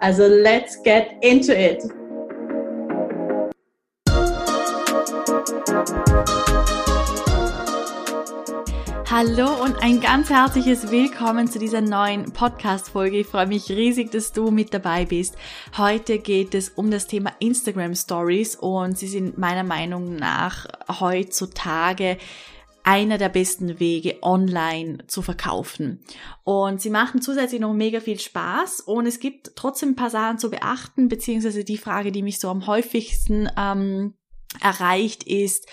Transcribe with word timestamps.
Also 0.00 0.28
let's 0.28 0.80
get 0.84 1.16
into 1.22 1.52
it! 1.52 1.82
Hallo 9.10 9.64
und 9.64 9.82
ein 9.82 10.00
ganz 10.00 10.30
herzliches 10.30 10.92
Willkommen 10.92 11.48
zu 11.48 11.58
dieser 11.58 11.80
neuen 11.80 12.32
Podcast-Folge. 12.32 13.18
Ich 13.18 13.26
freue 13.26 13.48
mich 13.48 13.68
riesig, 13.70 14.12
dass 14.12 14.32
du 14.32 14.52
mit 14.52 14.72
dabei 14.72 15.04
bist. 15.04 15.36
Heute 15.76 16.20
geht 16.20 16.54
es 16.54 16.68
um 16.68 16.92
das 16.92 17.08
Thema 17.08 17.32
Instagram 17.40 17.96
Stories 17.96 18.54
und 18.54 18.96
sie 18.96 19.08
sind 19.08 19.36
meiner 19.36 19.64
Meinung 19.64 20.14
nach 20.14 20.66
heutzutage 21.00 22.18
einer 22.88 23.18
der 23.18 23.28
besten 23.28 23.80
Wege, 23.80 24.16
online 24.22 25.06
zu 25.08 25.20
verkaufen. 25.20 26.00
Und 26.42 26.80
sie 26.80 26.88
machen 26.88 27.20
zusätzlich 27.20 27.60
noch 27.60 27.74
mega 27.74 28.00
viel 28.00 28.18
Spaß 28.18 28.80
und 28.80 29.04
es 29.04 29.20
gibt 29.20 29.54
trotzdem 29.56 29.90
ein 29.90 29.96
paar 29.96 30.08
Sachen 30.08 30.38
zu 30.38 30.48
beachten, 30.48 31.08
beziehungsweise 31.08 31.64
die 31.64 31.76
Frage, 31.76 32.12
die 32.12 32.22
mich 32.22 32.40
so 32.40 32.48
am 32.48 32.66
häufigsten 32.66 33.46
ähm, 33.58 34.14
erreicht, 34.62 35.22
ist, 35.24 35.66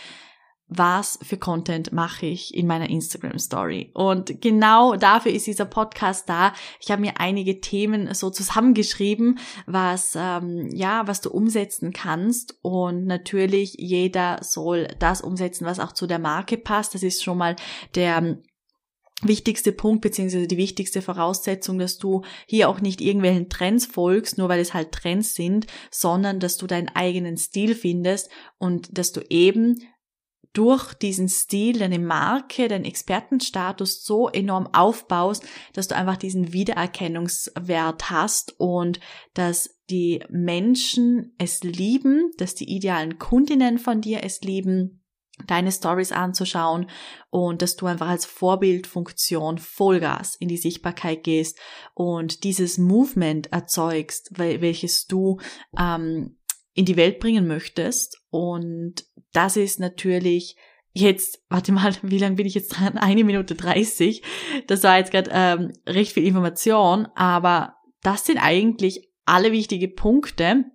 was 0.68 1.20
für 1.22 1.38
Content 1.38 1.92
mache 1.92 2.26
ich 2.26 2.56
in 2.56 2.66
meiner 2.66 2.90
Instagram 2.90 3.38
Story. 3.38 3.92
Und 3.94 4.42
genau 4.42 4.96
dafür 4.96 5.32
ist 5.32 5.46
dieser 5.46 5.66
Podcast 5.66 6.28
da. 6.28 6.54
Ich 6.80 6.90
habe 6.90 7.02
mir 7.02 7.20
einige 7.20 7.62
Themen 7.62 8.14
so 8.14 8.32
zusammengeschrieben, 8.32 9.38
was 9.68 10.14
ähm, 10.16 10.70
ja, 10.74 11.08
was 11.08 11.22
du 11.22 11.30
umsetzen 11.30 11.94
kannst. 11.94 12.58
Und 12.64 13.06
natürlich 13.06 13.76
jeder 13.78 14.40
soll 14.42 14.88
das 15.00 15.22
umsetzen, 15.22 15.66
was 15.66 15.80
auch 15.80 15.92
zu 15.92 16.08
der 16.08 16.20
Marke 16.20 16.58
passt. 16.58 16.96
Das 16.96 17.04
ist 17.04 17.24
schon 17.24 17.38
mal 17.38 17.56
der 17.94 18.18
ähm, 18.18 18.44
wichtigste 19.22 19.72
Punkt 19.72 20.02
beziehungsweise 20.02 20.48
die 20.48 20.58
wichtigste 20.58 21.02
Voraussetzung, 21.02 21.80
dass 21.80 21.98
du 21.98 22.24
hier 22.48 22.70
auch 22.70 22.82
nicht 22.82 23.02
irgendwelchen 23.02 23.50
Trends 23.50 23.86
folgst, 23.86 24.38
nur 24.38 24.50
weil 24.50 24.60
es 24.60 24.74
halt 24.74 24.92
Trends 24.92 25.36
sind, 25.36 25.68
sondern 25.92 26.40
dass 26.40 26.58
du 26.58 26.68
deinen 26.68 26.90
eigenen 26.90 27.38
Stil 27.38 27.76
findest 27.76 28.30
und 28.58 28.98
dass 28.98 29.12
du 29.12 29.22
eben 29.30 29.78
durch 30.56 30.94
diesen 30.94 31.28
Stil 31.28 31.80
deine 31.80 32.00
Marke, 32.00 32.68
deinen 32.68 32.86
Expertenstatus 32.86 34.04
so 34.04 34.30
enorm 34.30 34.68
aufbaust, 34.74 35.44
dass 35.74 35.88
du 35.88 35.96
einfach 35.96 36.18
diesen 36.18 36.54
Wiedererkennungswert 36.54 38.10
hast 38.10 38.58
und 38.58 39.00
dass 39.34 39.82
die 39.90 40.24
Menschen 40.30 41.36
es 41.38 41.62
lieben, 41.62 42.32
dass 42.38 42.56
die 42.56 42.74
idealen 42.74 43.20
Kundinnen 43.20 43.78
von 43.78 44.00
dir 44.02 44.24
es 44.24 44.42
lieben, 44.42 45.04
deine 45.46 45.74
Stories 45.74 46.14
anzuschauen 46.14 46.90
und 47.30 47.62
dass 47.62 47.76
du 47.76 47.86
einfach 47.88 48.08
als 48.08 48.26
Vorbildfunktion 48.26 49.58
Vollgas 49.58 50.38
in 50.38 50.48
die 50.48 50.58
Sichtbarkeit 50.58 51.26
gehst 51.26 51.60
und 51.94 52.46
dieses 52.46 52.78
Movement 52.78 53.52
erzeugst, 53.52 54.32
welches 54.38 55.06
du 55.08 55.40
ähm, 55.78 56.38
in 56.76 56.86
die 56.86 56.98
Welt 56.98 57.20
bringen 57.20 57.48
möchtest. 57.48 58.22
Und 58.30 59.06
das 59.36 59.58
ist 59.58 59.80
natürlich 59.80 60.56
jetzt, 60.94 61.44
warte 61.50 61.72
mal, 61.72 61.94
wie 62.02 62.18
lange 62.18 62.36
bin 62.36 62.48
ich 62.48 62.56
jetzt 62.56 62.70
dran? 62.70 62.98
Eine 62.98 63.24
Minute 63.24 63.56
dreißig. 63.56 64.24
Das 64.68 64.84
war 64.84 64.98
jetzt 64.98 65.12
gerade 65.12 65.30
ähm, 65.34 65.74
recht 65.88 66.14
viel 66.14 66.26
Information, 66.26 67.08
aber 67.16 67.76
das 68.02 68.26
sind 68.26 68.38
eigentlich 68.38 69.10
alle 69.26 69.52
wichtige 69.52 69.88
Punkte, 69.88 70.66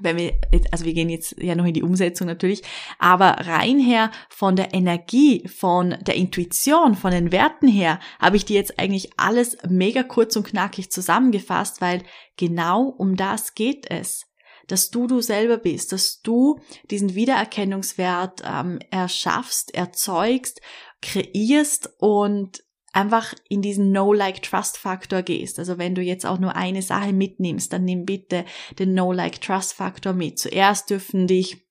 wenn 0.00 0.16
wir, 0.16 0.32
also 0.72 0.84
wir 0.84 0.92
gehen 0.92 1.08
jetzt 1.08 1.40
ja 1.40 1.54
noch 1.54 1.64
in 1.64 1.74
die 1.74 1.84
Umsetzung 1.84 2.26
natürlich, 2.26 2.62
aber 2.98 3.46
rein 3.46 3.78
her 3.78 4.10
von 4.28 4.56
der 4.56 4.74
Energie, 4.74 5.46
von 5.46 5.96
der 6.04 6.16
Intuition, 6.16 6.96
von 6.96 7.12
den 7.12 7.30
Werten 7.30 7.68
her, 7.68 8.00
habe 8.18 8.36
ich 8.36 8.44
dir 8.44 8.56
jetzt 8.56 8.78
eigentlich 8.80 9.12
alles 9.16 9.56
mega 9.68 10.02
kurz 10.02 10.34
und 10.34 10.48
knackig 10.48 10.90
zusammengefasst, 10.90 11.80
weil 11.80 12.02
genau 12.36 12.88
um 12.88 13.16
das 13.16 13.54
geht 13.54 13.88
es 13.88 14.26
dass 14.68 14.90
du 14.90 15.06
du 15.06 15.20
selber 15.20 15.58
bist, 15.58 15.92
dass 15.92 16.20
du 16.20 16.60
diesen 16.90 17.14
Wiedererkennungswert 17.14 18.42
ähm, 18.44 18.78
erschaffst, 18.90 19.74
erzeugst, 19.74 20.60
kreierst 21.02 21.90
und 21.98 22.62
einfach 22.92 23.34
in 23.48 23.60
diesen 23.60 23.90
No-Like-Trust-Faktor 23.90 25.22
gehst. 25.22 25.58
Also 25.58 25.78
wenn 25.78 25.94
du 25.94 26.02
jetzt 26.02 26.24
auch 26.24 26.38
nur 26.38 26.54
eine 26.54 26.82
Sache 26.82 27.12
mitnimmst, 27.12 27.72
dann 27.72 27.84
nimm 27.84 28.04
bitte 28.04 28.44
den 28.78 28.94
No-Like-Trust-Faktor 28.94 30.12
mit. 30.12 30.38
Zuerst 30.38 30.90
dürfen 30.90 31.26
dich 31.26 31.64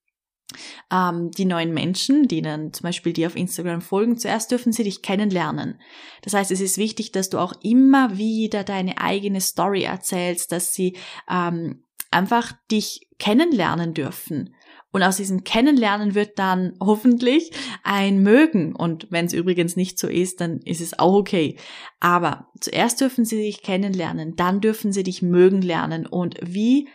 ähm, 0.92 1.31
die 1.31 1.46
neuen 1.46 1.74
Menschen, 1.74 2.28
die 2.28 2.42
dann 2.42 2.74
zum 2.74 2.84
Beispiel 2.84 3.14
dir 3.14 3.28
auf 3.28 3.36
Instagram 3.36 3.81
folgen, 3.81 4.18
zuerst 4.18 4.52
dürfen 4.52 4.72
sie 4.74 4.84
dich 4.84 5.02
kennenlernen. 5.02 5.80
Das 6.22 6.34
heißt, 6.34 6.52
es 6.52 6.62
ist 6.62 6.78
wichtig, 6.78 7.12
dass 7.12 7.30
du 7.30 7.40
auch 7.40 7.54
immer 7.62 8.18
wieder 8.18 8.64
deine 8.64 9.00
eigene 9.00 9.42
Story 9.42 9.84
erzählst, 9.84 10.52
dass 10.52 10.74
sie 10.74 10.98
ähm, 11.30 11.84
einfach 12.13 12.53
dich 12.72 13.07
kennenlernen 13.19 13.94
dürfen. 13.94 14.56
Und 14.94 15.01
aus 15.01 15.18
diesem 15.18 15.44
Kennenlernen 15.44 16.13
wird 16.13 16.38
dann 16.38 16.75
hoffentlich 16.79 17.51
ein 17.84 18.22
Mögen. 18.22 18.75
Und 18.75 19.07
wenn 19.09 19.25
es 19.25 19.34
übrigens 19.34 19.75
nicht 19.75 19.97
so 19.97 20.07
ist, 20.07 20.40
dann 20.40 20.59
ist 20.59 20.81
es 20.81 21.00
auch 21.00 21.16
okay. 21.16 21.57
Aber 22.00 22.51
zuerst 22.59 23.01
dürfen 23.01 23.25
sie 23.25 23.38
dich 23.38 23.63
kennenlernen, 23.63 24.35
dann 24.35 24.62
dürfen 24.62 24.94
sie 24.94 25.01
dich 25.01 25.24
mögen 25.24 25.63
lernen. 25.63 26.06
Und 26.06 26.38
wie 26.44 26.90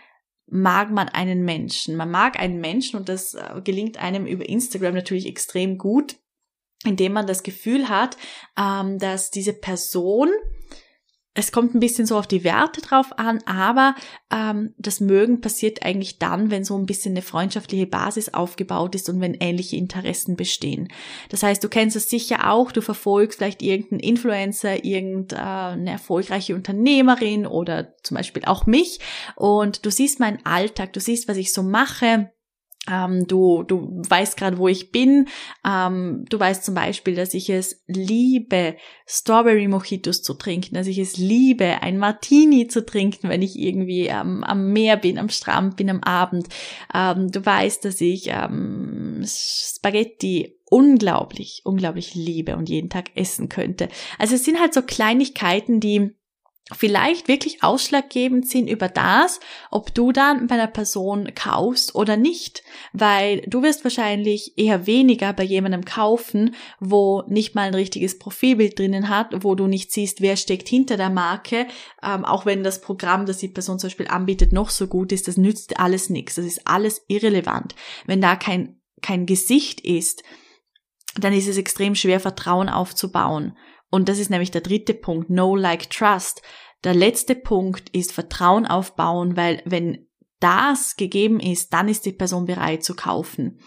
mag 0.47 0.93
man 0.93 1.09
einen 1.09 1.45
Menschen? 1.45 1.97
Man 1.97 2.11
mag 2.11 2.39
einen 2.39 2.61
Menschen 2.61 3.00
und 3.00 3.09
das 3.09 3.35
äh, 3.35 3.61
gelingt 3.65 3.99
einem 3.99 4.27
über 4.27 4.49
Instagram 4.49 4.95
natürlich 4.95 5.27
extrem 5.27 5.77
gut, 5.77 6.17
indem 6.85 7.12
man 7.12 7.27
das 7.27 7.43
Gefühl 7.43 7.89
hat, 7.89 8.17
ähm, 8.56 9.00
dass 9.00 9.33
diese 9.33 9.55
Person 9.55 10.31
es 11.38 11.53
kommt 11.53 11.72
ein 11.72 11.78
bisschen 11.78 12.04
so 12.04 12.19
auf 12.19 12.26
die 12.26 12.43
Werte 12.43 12.81
drauf 12.81 13.16
an, 13.16 13.38
aber 13.47 13.94
ähm, 14.32 14.75
das 14.76 14.99
Mögen 14.99 15.41
passiert 15.41 15.84
eigentlich 15.84 16.19
dann, 16.19 16.50
wenn 16.50 16.65
so 16.65 16.76
ein 16.76 16.84
bisschen 16.84 17.12
eine 17.12 17.22
freundschaftliche 17.22 17.87
Basis 17.87 18.34
aufgebaut 18.34 18.97
ist 18.97 19.09
und 19.09 19.21
wenn 19.21 19.34
ähnliche 19.34 19.76
Interessen 19.76 20.34
bestehen. 20.34 20.88
Das 21.28 21.44
heißt, 21.44 21.62
du 21.62 21.69
kennst 21.69 21.94
es 21.94 22.10
sicher 22.10 22.50
auch, 22.50 22.72
du 22.72 22.81
verfolgst 22.81 23.38
vielleicht 23.38 23.62
irgendeinen 23.62 24.00
Influencer, 24.00 24.84
irgendeine 24.84 25.91
erfolgreiche 25.91 26.56
Unternehmerin 26.56 27.47
oder 27.47 27.94
zum 28.03 28.16
Beispiel 28.16 28.44
auch 28.44 28.66
mich 28.66 28.99
und 29.37 29.87
du 29.87 29.93
siehst 29.93 30.19
meinen 30.19 30.44
Alltag, 30.44 30.93
du 30.93 30.99
siehst, 30.99 31.28
was 31.28 31.37
ich 31.37 31.53
so 31.53 31.62
mache 31.62 32.32
ähm, 32.91 33.26
du, 33.26 33.62
du 33.62 34.03
weißt 34.09 34.37
gerade, 34.37 34.59
wo 34.59 34.69
ich 34.69 34.91
bin. 34.91 35.28
Ähm, 35.66 36.25
du 36.28 36.41
weißt 36.41 36.65
zum 36.65 36.75
Beispiel, 36.75 37.15
dass 37.15 37.34
ich 37.34 37.50
es 37.50 37.82
liebe, 37.87 38.76
Strawberry 39.06 39.69
Mojitos 39.69 40.22
zu 40.22 40.34
trinken, 40.34 40.75
dass 40.75 40.87
ich 40.87 40.99
es 40.99 41.16
liebe, 41.16 41.82
ein 41.82 41.99
Martini 41.99 42.69
zu 42.69 42.84
trinken, 42.84 43.28
wenn 43.28 43.43
ich 43.43 43.59
irgendwie 43.59 44.06
ähm, 44.06 44.44
am 44.44 44.72
Meer 44.72 44.97
bin, 44.97 45.19
am 45.19 45.28
Strand 45.28 45.76
bin, 45.76 45.91
am 45.91 46.03
Abend. 46.03 46.49
Ähm, 46.94 47.31
du 47.31 47.44
weißt, 47.44 47.84
dass 47.84 48.00
ich 48.00 48.28
ähm, 48.28 49.22
Spaghetti 49.25 50.59
unglaublich, 50.70 51.62
unglaublich 51.65 52.15
liebe 52.15 52.56
und 52.56 52.69
jeden 52.69 52.91
Tag 52.91 53.10
essen 53.15 53.49
könnte. 53.49 53.88
Also 54.19 54.34
es 54.34 54.44
sind 54.44 54.60
halt 54.60 54.75
so 54.75 54.82
Kleinigkeiten, 54.82 55.81
die 55.81 56.18
vielleicht 56.73 57.29
wirklich 57.29 57.62
ausschlaggebend 57.62 58.49
sind 58.49 58.69
über 58.69 58.88
das, 58.88 59.41
ob 59.70 59.94
du 59.94 60.12
dann 60.12 60.47
bei 60.47 60.55
einer 60.55 60.67
Person 60.67 61.32
kaufst 61.35 61.94
oder 61.94 62.17
nicht, 62.17 62.62
weil 62.93 63.41
du 63.43 63.62
wirst 63.62 63.85
wahrscheinlich 63.85 64.53
eher 64.56 64.87
weniger 64.87 65.32
bei 65.32 65.44
jemandem 65.44 65.85
kaufen, 65.85 66.55
wo 66.79 67.23
nicht 67.26 67.55
mal 67.55 67.69
ein 67.69 67.75
richtiges 67.75 68.19
Profilbild 68.19 68.79
drinnen 68.79 69.09
hat, 69.09 69.43
wo 69.43 69.55
du 69.55 69.67
nicht 69.67 69.93
siehst, 69.93 70.20
wer 70.20 70.37
steckt 70.37 70.69
hinter 70.69 70.97
der 70.97 71.11
Marke, 71.11 71.67
ähm, 72.03 72.25
auch 72.25 72.44
wenn 72.44 72.62
das 72.62 72.81
Programm, 72.81 73.25
das 73.25 73.38
die 73.38 73.49
Person 73.49 73.79
zum 73.79 73.88
Beispiel 73.88 74.09
anbietet, 74.09 74.53
noch 74.53 74.70
so 74.70 74.87
gut 74.87 75.12
ist, 75.12 75.29
das 75.29 75.37
nützt 75.37 75.79
alles 75.79 76.11
nichts, 76.11 76.35
das 76.35 76.44
ist 76.44 76.67
alles 76.67 77.03
irrelevant. 77.09 77.75
Wenn 78.06 78.20
da 78.20 78.37
kein, 78.37 78.81
kein 79.00 79.26
Gesicht 79.26 79.81
ist, 79.81 80.23
dann 81.19 81.32
ist 81.32 81.49
es 81.49 81.56
extrem 81.56 81.94
schwer, 81.94 82.20
Vertrauen 82.20 82.69
aufzubauen. 82.69 83.56
Und 83.90 84.08
das 84.08 84.19
ist 84.19 84.31
nämlich 84.31 84.50
der 84.50 84.61
dritte 84.61 84.94
Punkt, 84.94 85.31
No 85.31 85.56
Like 85.56 85.90
Trust. 85.90 86.43
Der 86.85 86.94
letzte 86.94 87.35
Punkt 87.35 87.88
ist 87.90 88.12
Vertrauen 88.12 88.67
aufbauen, 88.67 89.37
weil 89.37 89.62
wenn 89.64 90.06
das 90.40 90.96
gegeben 90.96 91.40
ist, 91.40 91.73
dann 91.73 91.88
ist 91.88 92.06
die 92.06 92.12
Person 92.12 92.44
bereit 92.44 92.85
zu 92.85 92.94
kaufen. 92.94 93.61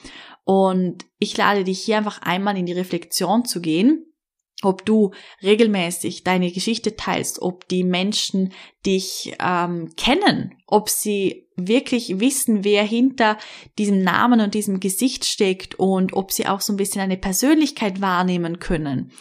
Und 0.44 1.06
ich 1.20 1.36
lade 1.36 1.64
dich 1.64 1.82
hier 1.82 1.98
einfach 1.98 2.22
einmal 2.22 2.58
in 2.58 2.66
die 2.66 2.74
Reflexion 2.74 3.46
zu 3.46 3.62
gehen 3.62 4.12
ob 4.62 4.86
du 4.86 5.12
regelmäßig 5.42 6.24
deine 6.24 6.52
Geschichte 6.52 6.96
teilst, 6.96 7.42
ob 7.42 7.68
die 7.68 7.84
Menschen 7.84 8.54
dich 8.86 9.36
ähm, 9.40 9.92
kennen, 9.98 10.56
ob 10.68 10.90
sie 10.90 11.48
wirklich 11.56 12.20
wissen, 12.20 12.64
wer 12.64 12.84
hinter 12.84 13.38
diesem 13.78 14.04
Namen 14.04 14.40
und 14.40 14.54
diesem 14.54 14.80
Gesicht 14.80 15.26
steckt 15.26 15.76
und 15.76 16.14
ob 16.14 16.32
sie 16.32 16.48
auch 16.48 16.62
so 16.62 16.74
ein 16.74 16.78
bisschen 16.78 17.02
eine 17.02 17.18
Persönlichkeit 17.18 18.02
wahrnehmen 18.02 18.60
können. 18.60 19.12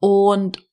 Und 0.00 0.66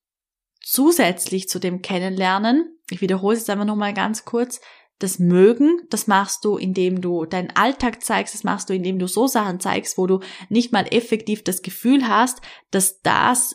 zusätzlich 0.62 1.50
zu 1.50 1.60
dem 1.60 1.82
Kennenlernen, 1.82 2.80
ich 2.90 3.02
wiederhole 3.02 3.38
es 3.38 3.50
einfach 3.50 3.66
nochmal 3.66 3.94
ganz 3.94 4.26
kurz, 4.26 4.62
das 5.00 5.20
Mögen, 5.20 5.82
das 5.90 6.08
machst 6.08 6.46
du, 6.46 6.58
indem 6.58 7.02
du 7.02 7.26
deinen 7.26 7.52
Alltag 7.56 8.02
zeigst, 8.04 8.34
das 8.34 8.44
machst 8.44 8.70
du, 8.70 8.74
indem 8.74 8.98
du 8.98 9.08
so 9.08 9.28
Sachen 9.28 9.60
zeigst, 9.60 9.98
wo 9.98 10.08
du 10.08 10.22
nicht 10.50 10.72
mal 10.72 10.88
effektiv 10.90 11.44
das 11.44 11.62
Gefühl 11.62 12.08
hast, 12.08 12.42
dass 12.72 13.02
das 13.02 13.54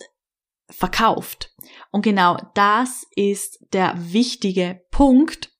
verkauft. 0.69 1.55
Und 1.91 2.03
genau 2.03 2.37
das 2.55 3.07
ist 3.17 3.65
der 3.73 3.95
wichtige 3.97 4.83
Punkt, 4.91 5.51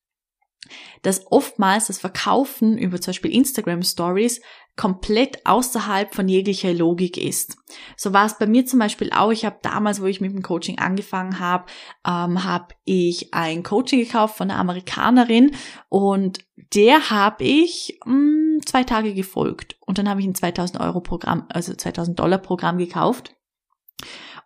dass 1.01 1.25
oftmals 1.31 1.87
das 1.87 1.99
Verkaufen 1.99 2.77
über 2.77 2.99
zum 3.01 3.11
Beispiel 3.11 3.33
Instagram 3.33 3.83
Stories 3.83 4.41
komplett 4.77 5.45
außerhalb 5.45 6.15
von 6.15 6.29
jeglicher 6.29 6.73
Logik 6.73 7.17
ist. 7.17 7.57
So 7.97 8.13
war 8.13 8.25
es 8.25 8.37
bei 8.37 8.47
mir 8.47 8.65
zum 8.65 8.79
Beispiel 8.79 9.11
auch. 9.11 9.31
Ich 9.31 9.45
habe 9.45 9.59
damals, 9.61 10.01
wo 10.01 10.05
ich 10.05 10.21
mit 10.21 10.31
dem 10.31 10.41
Coaching 10.41 10.79
angefangen 10.79 11.39
habe, 11.39 11.65
ähm, 12.07 12.43
habe 12.43 12.73
ich 12.85 13.33
ein 13.33 13.63
Coaching 13.63 13.99
gekauft 13.99 14.37
von 14.37 14.49
einer 14.49 14.59
Amerikanerin 14.59 15.55
und 15.89 16.45
der 16.73 17.09
habe 17.09 17.43
ich 17.43 17.99
mh, 18.05 18.13
hm, 18.13 18.59
zwei 18.65 18.83
Tage 18.83 19.13
gefolgt 19.13 19.77
und 19.81 19.97
dann 19.97 20.07
habe 20.07 20.21
ich 20.21 20.27
ein 20.27 20.35
2000 20.35 20.79
Euro 20.79 21.01
Programm, 21.01 21.45
also 21.49 21.73
2000 21.73 22.17
Dollar 22.17 22.37
Programm 22.37 22.77
gekauft. 22.77 23.35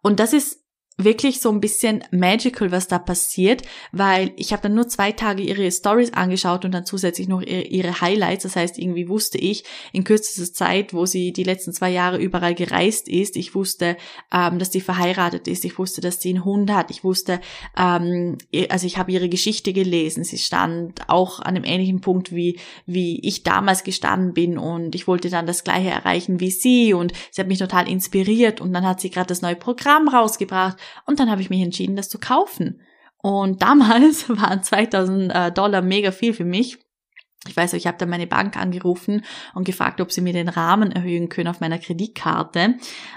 Und 0.01 0.19
das 0.19 0.33
ist 0.33 0.64
wirklich 0.97 1.41
so 1.41 1.51
ein 1.51 1.59
bisschen 1.59 2.03
magical, 2.11 2.71
was 2.71 2.87
da 2.87 2.99
passiert, 2.99 3.63
weil 3.91 4.31
ich 4.37 4.53
habe 4.53 4.63
dann 4.63 4.75
nur 4.75 4.87
zwei 4.87 5.11
Tage 5.11 5.43
ihre 5.43 5.69
Stories 5.69 6.13
angeschaut 6.13 6.63
und 6.63 6.71
dann 6.71 6.85
zusätzlich 6.85 7.27
noch 7.27 7.41
ihre 7.41 7.99
Highlights. 7.99 8.43
Das 8.43 8.55
heißt, 8.55 8.79
irgendwie 8.79 9.09
wusste 9.09 9.37
ich 9.37 9.65
in 9.91 10.05
kürzester 10.05 10.53
Zeit, 10.53 10.93
wo 10.93 11.05
sie 11.05 11.33
die 11.33 11.43
letzten 11.43 11.73
zwei 11.73 11.89
Jahre 11.89 12.17
überall 12.17 12.55
gereist 12.55 13.09
ist. 13.09 13.35
Ich 13.35 13.55
wusste, 13.55 13.97
ähm, 14.31 14.57
dass 14.57 14.71
sie 14.71 14.81
verheiratet 14.81 15.49
ist. 15.49 15.65
Ich 15.65 15.77
wusste, 15.77 15.99
dass 15.99 16.21
sie 16.21 16.29
einen 16.29 16.45
Hund 16.45 16.71
hat. 16.71 16.91
Ich 16.91 17.03
wusste, 17.03 17.41
ähm, 17.77 18.37
also 18.69 18.87
ich 18.87 18.97
habe 18.97 19.11
ihre 19.11 19.27
Geschichte 19.27 19.73
gelesen. 19.73 20.23
Sie 20.23 20.37
stand 20.37 21.09
auch 21.09 21.39
an 21.39 21.55
einem 21.55 21.65
ähnlichen 21.65 22.01
Punkt 22.01 22.33
wie 22.33 22.59
wie 22.85 23.19
ich 23.21 23.43
damals 23.43 23.83
gestanden 23.83 24.33
bin 24.33 24.57
und 24.57 24.95
ich 24.95 25.07
wollte 25.07 25.29
dann 25.29 25.45
das 25.45 25.63
Gleiche 25.63 25.89
erreichen 25.89 26.39
wie 26.39 26.51
sie 26.51 26.93
und 26.93 27.13
sie 27.31 27.41
hat 27.41 27.47
mich 27.47 27.59
total 27.59 27.89
inspiriert 27.89 28.61
und 28.61 28.73
dann 28.73 28.85
hat 28.85 29.01
sie 29.01 29.09
gerade 29.09 29.27
das 29.27 29.41
neue 29.41 29.55
Programm 29.55 30.07
rausgebracht 30.07 30.77
und 31.05 31.19
dann 31.19 31.29
habe 31.29 31.41
ich 31.41 31.49
mich 31.49 31.61
entschieden, 31.61 31.95
das 31.95 32.09
zu 32.09 32.19
kaufen. 32.19 32.81
Und 33.17 33.61
damals 33.61 34.29
waren 34.29 34.63
2000 34.63 35.33
äh, 35.33 35.51
Dollar 35.51 35.81
mega 35.81 36.11
viel 36.11 36.33
für 36.33 36.45
mich. 36.45 36.77
Ich 37.47 37.55
weiß, 37.55 37.73
ich 37.73 37.85
habe 37.85 37.97
dann 37.97 38.09
meine 38.09 38.27
Bank 38.27 38.57
angerufen 38.57 39.23
und 39.53 39.65
gefragt, 39.65 40.01
ob 40.01 40.11
sie 40.11 40.21
mir 40.21 40.33
den 40.33 40.49
Rahmen 40.49 40.91
erhöhen 40.91 41.29
können 41.29 41.47
auf 41.47 41.59
meiner 41.59 41.77
Kreditkarte. 41.77 42.75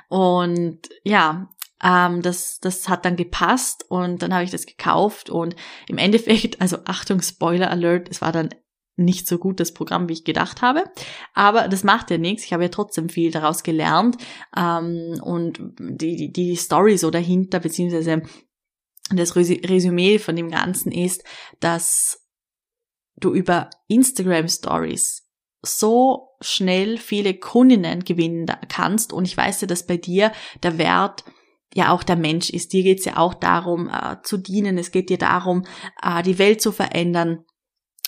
Und 0.08 0.80
ja, 1.02 1.48
ähm, 1.82 2.22
das, 2.22 2.58
das 2.60 2.88
hat 2.88 3.04
dann 3.04 3.16
gepasst 3.16 3.84
und 3.88 4.22
dann 4.22 4.34
habe 4.34 4.44
ich 4.44 4.50
das 4.50 4.66
gekauft 4.66 5.30
und 5.30 5.56
im 5.86 5.98
Endeffekt, 5.98 6.60
also 6.60 6.78
Achtung, 6.84 7.22
Spoiler 7.22 7.70
Alert, 7.70 8.08
es 8.10 8.20
war 8.20 8.32
dann 8.32 8.50
nicht 8.98 9.26
so 9.26 9.38
gut 9.38 9.60
das 9.60 9.72
Programm, 9.72 10.08
wie 10.08 10.14
ich 10.14 10.24
gedacht 10.24 10.62
habe. 10.62 10.84
Aber 11.34 11.68
das 11.68 11.84
macht 11.84 12.10
ja 12.10 12.18
nichts. 12.18 12.44
Ich 12.44 12.52
habe 12.52 12.64
ja 12.64 12.68
trotzdem 12.68 13.08
viel 13.08 13.30
daraus 13.30 13.62
gelernt. 13.62 14.16
Ähm, 14.56 15.20
und 15.22 15.60
die, 15.78 16.16
die, 16.16 16.32
die 16.32 16.56
Story 16.56 16.98
so 16.98 17.10
dahinter, 17.10 17.60
beziehungsweise 17.60 18.22
das 19.10 19.36
Resümee 19.36 20.18
von 20.18 20.36
dem 20.36 20.50
Ganzen 20.50 20.92
ist, 20.92 21.24
dass 21.60 22.26
du 23.16 23.32
über 23.32 23.70
Instagram 23.86 24.48
Stories 24.48 25.24
so 25.62 26.28
schnell 26.40 26.98
viele 26.98 27.34
Kundinnen 27.34 28.04
gewinnen 28.04 28.46
kannst. 28.68 29.12
Und 29.12 29.26
ich 29.26 29.36
weiß 29.36 29.62
ja, 29.62 29.66
dass 29.66 29.86
bei 29.86 29.96
dir 29.96 30.32
der 30.62 30.78
Wert 30.78 31.24
ja 31.74 31.92
auch 31.92 32.02
der 32.02 32.16
Mensch 32.16 32.50
ist. 32.50 32.72
Dir 32.72 32.82
geht 32.82 33.00
es 33.00 33.04
ja 33.04 33.16
auch 33.16 33.34
darum, 33.34 33.88
äh, 33.88 34.16
zu 34.22 34.38
dienen. 34.38 34.78
Es 34.78 34.90
geht 34.90 35.10
dir 35.10 35.18
darum, 35.18 35.64
äh, 36.02 36.22
die 36.22 36.38
Welt 36.38 36.60
zu 36.60 36.72
verändern 36.72 37.44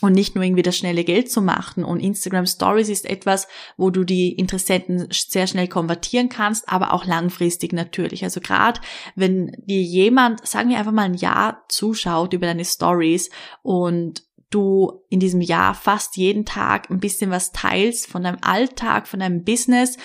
und 0.00 0.12
nicht 0.12 0.34
nur 0.34 0.44
irgendwie 0.44 0.62
das 0.62 0.76
schnelle 0.76 1.04
Geld 1.04 1.30
zu 1.30 1.42
machen. 1.42 1.84
Und 1.84 2.00
Instagram 2.00 2.46
Stories 2.46 2.88
ist 2.88 3.08
etwas, 3.08 3.48
wo 3.76 3.90
du 3.90 4.04
die 4.04 4.32
Interessenten 4.32 5.08
sehr 5.10 5.46
schnell 5.46 5.68
konvertieren 5.68 6.28
kannst, 6.28 6.68
aber 6.68 6.92
auch 6.92 7.04
langfristig 7.04 7.72
natürlich. 7.72 8.24
Also 8.24 8.40
gerade 8.40 8.80
wenn 9.14 9.52
dir 9.58 9.80
jemand, 9.80 10.46
sagen 10.46 10.70
wir 10.70 10.78
einfach 10.78 10.92
mal 10.92 11.02
ein 11.02 11.14
Jahr 11.14 11.64
zuschaut 11.68 12.32
über 12.32 12.46
deine 12.46 12.64
Stories 12.64 13.30
und 13.62 14.22
du 14.50 15.04
in 15.08 15.20
diesem 15.20 15.40
Jahr 15.40 15.74
fast 15.74 16.16
jeden 16.16 16.44
Tag 16.44 16.90
ein 16.90 16.98
bisschen 16.98 17.30
was 17.30 17.52
teilst 17.52 18.08
von 18.08 18.24
deinem 18.24 18.38
Alltag, 18.42 19.06
von 19.06 19.20
deinem 19.20 19.44
Business, 19.44 19.96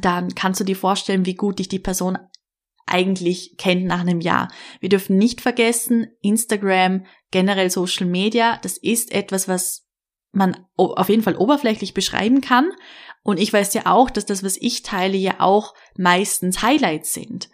dann 0.00 0.34
kannst 0.34 0.60
du 0.60 0.64
dir 0.64 0.76
vorstellen, 0.76 1.26
wie 1.26 1.34
gut 1.34 1.58
dich 1.58 1.68
die 1.68 1.80
Person 1.80 2.18
eigentlich 2.86 3.56
kennt 3.56 3.84
nach 3.84 4.00
einem 4.00 4.20
Jahr. 4.20 4.48
Wir 4.80 4.88
dürfen 4.88 5.16
nicht 5.16 5.40
vergessen, 5.40 6.08
Instagram, 6.20 7.06
generell 7.30 7.70
Social 7.70 8.06
Media, 8.06 8.58
das 8.62 8.76
ist 8.76 9.12
etwas, 9.12 9.48
was 9.48 9.86
man 10.32 10.66
auf 10.76 11.08
jeden 11.08 11.22
Fall 11.22 11.36
oberflächlich 11.36 11.94
beschreiben 11.94 12.40
kann. 12.40 12.70
Und 13.22 13.38
ich 13.38 13.52
weiß 13.52 13.74
ja 13.74 13.86
auch, 13.86 14.10
dass 14.10 14.26
das, 14.26 14.42
was 14.42 14.56
ich 14.56 14.82
teile, 14.82 15.16
ja 15.16 15.36
auch 15.38 15.74
meistens 15.96 16.62
Highlights 16.62 17.12
sind. 17.12 17.50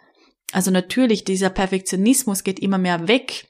Also 0.51 0.71
natürlich, 0.71 1.23
dieser 1.23 1.49
Perfektionismus 1.49 2.43
geht 2.43 2.59
immer 2.59 2.77
mehr 2.77 3.07
weg 3.07 3.49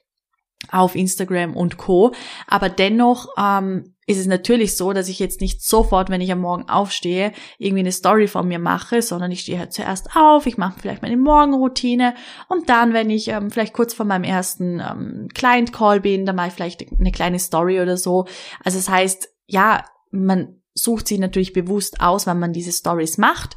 auf 0.68 0.94
Instagram 0.94 1.56
und 1.56 1.78
Co. 1.78 2.12
Aber 2.46 2.68
dennoch 2.68 3.28
ähm, 3.38 3.94
ist 4.10 4.18
es 4.18 4.26
natürlich 4.26 4.76
so, 4.76 4.92
dass 4.92 5.08
ich 5.08 5.20
jetzt 5.20 5.40
nicht 5.40 5.62
sofort, 5.62 6.10
wenn 6.10 6.20
ich 6.20 6.32
am 6.32 6.40
Morgen 6.40 6.68
aufstehe, 6.68 7.32
irgendwie 7.58 7.80
eine 7.80 7.92
Story 7.92 8.26
von 8.26 8.48
mir 8.48 8.58
mache, 8.58 9.02
sondern 9.02 9.30
ich 9.30 9.40
stehe 9.40 9.58
halt 9.58 9.72
zuerst 9.72 10.16
auf, 10.16 10.46
ich 10.46 10.58
mache 10.58 10.80
vielleicht 10.80 11.02
meine 11.02 11.16
Morgenroutine 11.16 12.14
und 12.48 12.68
dann, 12.68 12.92
wenn 12.92 13.08
ich 13.08 13.28
ähm, 13.28 13.50
vielleicht 13.50 13.72
kurz 13.72 13.94
vor 13.94 14.06
meinem 14.06 14.24
ersten 14.24 14.80
ähm, 14.80 15.28
Client-Call 15.32 16.00
bin, 16.00 16.26
dann 16.26 16.34
mache 16.34 16.48
ich 16.48 16.54
vielleicht 16.54 16.84
eine 16.98 17.12
kleine 17.12 17.38
Story 17.38 17.80
oder 17.80 17.96
so. 17.96 18.26
Also 18.64 18.78
das 18.78 18.88
heißt, 18.88 19.28
ja, 19.46 19.84
man 20.10 20.60
sucht 20.74 21.06
sich 21.06 21.20
natürlich 21.20 21.52
bewusst 21.52 22.00
aus, 22.00 22.26
wann 22.26 22.40
man 22.40 22.52
diese 22.52 22.72
Stories 22.72 23.16
macht. 23.16 23.54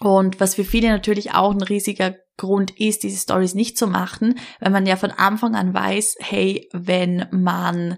Und 0.00 0.40
was 0.40 0.54
für 0.56 0.64
viele 0.64 0.88
natürlich 0.90 1.32
auch 1.32 1.52
ein 1.52 1.62
riesiger 1.62 2.14
Grund 2.36 2.78
ist, 2.78 3.02
diese 3.02 3.18
Stories 3.18 3.54
nicht 3.54 3.76
zu 3.76 3.88
machen, 3.88 4.38
weil 4.60 4.70
man 4.70 4.86
ja 4.86 4.96
von 4.96 5.10
Anfang 5.10 5.56
an 5.56 5.74
weiß, 5.74 6.16
hey, 6.20 6.68
wenn 6.72 7.26
man 7.32 7.96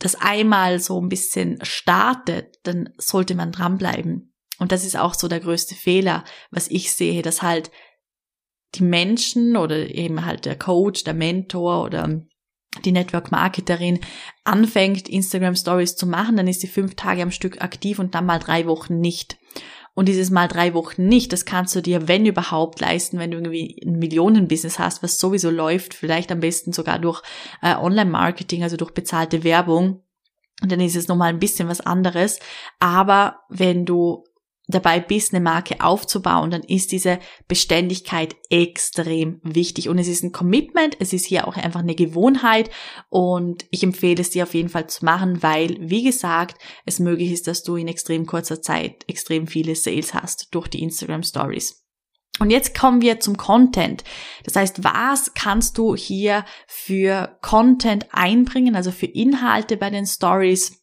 das 0.00 0.16
einmal 0.16 0.80
so 0.80 1.00
ein 1.00 1.08
bisschen 1.08 1.58
startet, 1.62 2.58
dann 2.64 2.90
sollte 2.98 3.36
man 3.36 3.52
dranbleiben. 3.52 4.34
Und 4.58 4.72
das 4.72 4.84
ist 4.84 4.96
auch 4.96 5.14
so 5.14 5.28
der 5.28 5.40
größte 5.40 5.74
Fehler, 5.74 6.24
was 6.50 6.68
ich 6.68 6.92
sehe, 6.92 7.22
dass 7.22 7.42
halt 7.42 7.70
die 8.74 8.82
Menschen 8.82 9.56
oder 9.56 9.88
eben 9.94 10.24
halt 10.24 10.44
der 10.44 10.58
Coach, 10.58 11.04
der 11.04 11.14
Mentor 11.14 11.84
oder 11.84 12.22
die 12.84 12.92
Network 12.92 13.30
Marketerin 13.30 14.00
anfängt, 14.44 15.08
Instagram 15.08 15.56
Stories 15.56 15.96
zu 15.96 16.06
machen, 16.06 16.36
dann 16.36 16.48
ist 16.48 16.60
sie 16.60 16.68
fünf 16.68 16.94
Tage 16.94 17.22
am 17.22 17.30
Stück 17.30 17.62
aktiv 17.62 17.98
und 17.98 18.14
dann 18.14 18.26
mal 18.26 18.38
drei 18.38 18.66
Wochen 18.66 19.00
nicht. 19.00 19.38
Und 19.94 20.06
dieses 20.06 20.30
Mal 20.30 20.48
drei 20.48 20.72
Wochen 20.74 21.06
nicht, 21.06 21.32
das 21.32 21.44
kannst 21.44 21.74
du 21.74 21.82
dir, 21.82 22.08
wenn 22.08 22.24
überhaupt, 22.24 22.80
leisten, 22.80 23.18
wenn 23.18 23.32
du 23.32 23.38
irgendwie 23.38 23.80
ein 23.84 23.98
Millionenbusiness 23.98 24.78
hast, 24.78 25.02
was 25.02 25.18
sowieso 25.18 25.50
läuft, 25.50 25.94
vielleicht 25.94 26.30
am 26.30 26.40
besten 26.40 26.72
sogar 26.72 26.98
durch 26.98 27.22
äh, 27.60 27.74
Online-Marketing, 27.74 28.62
also 28.62 28.76
durch 28.76 28.92
bezahlte 28.92 29.44
Werbung. 29.44 30.02
Und 30.62 30.70
dann 30.70 30.80
ist 30.80 30.96
es 30.96 31.08
nochmal 31.08 31.30
ein 31.30 31.38
bisschen 31.38 31.68
was 31.68 31.80
anderes. 31.80 32.38
Aber 32.78 33.40
wenn 33.48 33.84
du 33.84 34.24
dabei 34.70 35.00
bist, 35.00 35.32
eine 35.32 35.42
Marke 35.42 35.80
aufzubauen, 35.80 36.50
dann 36.50 36.62
ist 36.62 36.92
diese 36.92 37.18
Beständigkeit 37.48 38.36
extrem 38.50 39.40
wichtig. 39.42 39.88
Und 39.88 39.98
es 39.98 40.08
ist 40.08 40.22
ein 40.22 40.32
Commitment, 40.32 40.96
es 41.00 41.12
ist 41.12 41.26
hier 41.26 41.46
auch 41.46 41.56
einfach 41.56 41.80
eine 41.80 41.94
Gewohnheit 41.94 42.70
und 43.08 43.66
ich 43.70 43.82
empfehle 43.82 44.20
es 44.20 44.30
dir 44.30 44.44
auf 44.44 44.54
jeden 44.54 44.68
Fall 44.68 44.88
zu 44.88 45.04
machen, 45.04 45.42
weil, 45.42 45.76
wie 45.80 46.02
gesagt, 46.02 46.60
es 46.86 46.98
möglich 46.98 47.32
ist, 47.32 47.46
dass 47.46 47.62
du 47.62 47.76
in 47.76 47.88
extrem 47.88 48.26
kurzer 48.26 48.62
Zeit 48.62 49.04
extrem 49.08 49.46
viele 49.46 49.74
Sales 49.74 50.14
hast 50.14 50.48
durch 50.52 50.68
die 50.68 50.82
Instagram 50.82 51.22
Stories. 51.22 51.80
Und 52.40 52.50
jetzt 52.50 52.76
kommen 52.78 53.02
wir 53.02 53.20
zum 53.20 53.36
Content. 53.36 54.02
Das 54.44 54.56
heißt, 54.56 54.82
was 54.82 55.34
kannst 55.34 55.76
du 55.76 55.94
hier 55.94 56.44
für 56.66 57.38
Content 57.42 58.06
einbringen, 58.12 58.74
also 58.74 58.90
für 58.90 59.06
Inhalte 59.06 59.76
bei 59.76 59.90
den 59.90 60.06
Stories? 60.06 60.79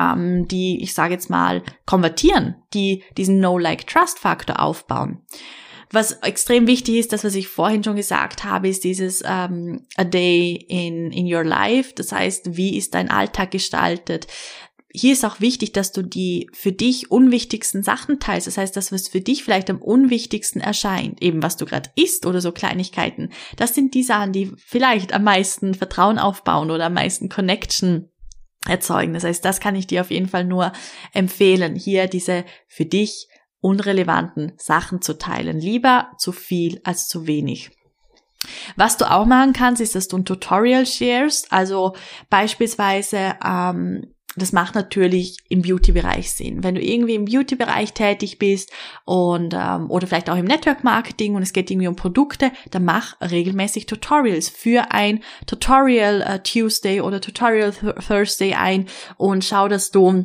Ähm, 0.00 0.48
die, 0.48 0.82
ich 0.82 0.94
sage 0.94 1.14
jetzt 1.14 1.30
mal, 1.30 1.62
konvertieren, 1.86 2.56
die 2.74 3.02
diesen 3.16 3.40
No-Like-Trust-Faktor 3.40 4.60
aufbauen. 4.60 5.22
Was 5.90 6.12
extrem 6.20 6.66
wichtig 6.66 6.96
ist, 6.96 7.14
das, 7.14 7.24
was 7.24 7.34
ich 7.34 7.48
vorhin 7.48 7.82
schon 7.82 7.96
gesagt 7.96 8.44
habe, 8.44 8.68
ist 8.68 8.84
dieses 8.84 9.22
ähm, 9.24 9.86
A 9.96 10.04
Day 10.04 10.66
in, 10.68 11.10
in 11.12 11.32
Your 11.32 11.44
Life. 11.44 11.94
Das 11.94 12.12
heißt, 12.12 12.56
wie 12.56 12.76
ist 12.76 12.94
dein 12.94 13.10
Alltag 13.10 13.50
gestaltet? 13.52 14.26
hier 14.92 15.12
ist 15.12 15.24
auch 15.24 15.40
wichtig, 15.40 15.72
dass 15.72 15.92
du 15.92 16.02
die 16.02 16.48
für 16.52 16.72
dich 16.72 17.10
unwichtigsten 17.10 17.82
Sachen 17.82 18.20
teilst. 18.20 18.46
Das 18.46 18.56
heißt, 18.56 18.76
das, 18.76 18.90
was 18.90 19.08
für 19.08 19.20
dich 19.20 19.44
vielleicht 19.44 19.70
am 19.70 19.82
unwichtigsten 19.82 20.60
erscheint, 20.60 21.22
eben 21.22 21.42
was 21.42 21.56
du 21.56 21.66
gerade 21.66 21.90
isst 21.94 22.26
oder 22.26 22.40
so 22.40 22.52
Kleinigkeiten, 22.52 23.30
das 23.56 23.74
sind 23.74 23.94
die 23.94 24.02
Sachen, 24.02 24.32
die 24.32 24.50
vielleicht 24.56 25.12
am 25.12 25.24
meisten 25.24 25.74
Vertrauen 25.74 26.18
aufbauen 26.18 26.70
oder 26.70 26.86
am 26.86 26.94
meisten 26.94 27.28
Connection 27.28 28.08
erzeugen. 28.66 29.14
Das 29.14 29.24
heißt, 29.24 29.44
das 29.44 29.60
kann 29.60 29.76
ich 29.76 29.86
dir 29.86 30.00
auf 30.00 30.10
jeden 30.10 30.28
Fall 30.28 30.44
nur 30.44 30.72
empfehlen, 31.12 31.74
hier 31.74 32.06
diese 32.06 32.44
für 32.66 32.84
dich 32.84 33.28
unrelevanten 33.60 34.52
Sachen 34.56 35.02
zu 35.02 35.18
teilen. 35.18 35.60
Lieber 35.60 36.12
zu 36.18 36.32
viel 36.32 36.80
als 36.84 37.08
zu 37.08 37.26
wenig. 37.26 37.70
Was 38.76 38.96
du 38.96 39.10
auch 39.10 39.26
machen 39.26 39.52
kannst, 39.52 39.80
ist, 39.80 39.94
dass 39.94 40.08
du 40.08 40.18
ein 40.18 40.24
Tutorial 40.24 40.86
shares. 40.86 41.50
Also 41.50 41.94
beispielsweise 42.30 43.34
ähm, 43.44 44.14
das 44.38 44.52
macht 44.52 44.74
natürlich 44.74 45.38
im 45.48 45.62
Beauty-Bereich 45.62 46.32
Sinn. 46.32 46.62
Wenn 46.62 46.74
du 46.74 46.82
irgendwie 46.82 47.14
im 47.14 47.24
Beauty-Bereich 47.24 47.92
tätig 47.92 48.38
bist 48.38 48.72
und 49.04 49.54
ähm, 49.54 49.90
oder 49.90 50.06
vielleicht 50.06 50.30
auch 50.30 50.36
im 50.36 50.46
Network-Marketing 50.46 51.34
und 51.34 51.42
es 51.42 51.52
geht 51.52 51.70
irgendwie 51.70 51.88
um 51.88 51.96
Produkte, 51.96 52.52
dann 52.70 52.84
mach 52.84 53.20
regelmäßig 53.20 53.86
Tutorials 53.86 54.48
für 54.48 54.92
ein 54.92 55.22
Tutorial 55.46 56.22
äh, 56.22 56.38
Tuesday 56.40 57.00
oder 57.00 57.20
Tutorial 57.20 57.72
Thursday 57.72 58.54
ein 58.54 58.86
und 59.16 59.44
schau, 59.44 59.68
dass 59.68 59.90
du 59.90 60.24